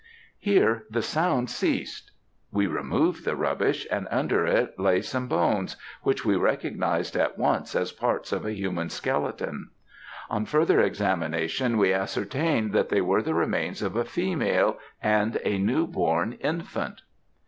Here 0.39 0.85
the 0.89 1.03
sound 1.03 1.51
ceased. 1.51 2.09
We 2.51 2.65
removed 2.65 3.23
the 3.23 3.35
rubbish, 3.35 3.85
and 3.91 4.07
under 4.09 4.47
it 4.47 4.79
lay 4.79 5.03
some 5.03 5.27
bones, 5.27 5.77
which 6.01 6.25
we 6.25 6.35
recognised 6.35 7.15
at 7.15 7.37
once 7.37 7.75
as 7.75 7.91
parts 7.91 8.31
of 8.31 8.43
a 8.43 8.53
human 8.53 8.89
skeleton. 8.89 9.69
On 10.27 10.47
further 10.47 10.81
examination, 10.81 11.77
we 11.77 11.93
ascertained 11.93 12.73
that 12.73 12.89
they 12.89 13.01
were 13.01 13.21
the 13.21 13.35
remains 13.35 13.83
of 13.83 13.95
a 13.95 14.03
female 14.03 14.79
and 15.03 15.39
a 15.45 15.59
new 15.59 15.85
born 15.85 16.33
infant. 16.39 17.03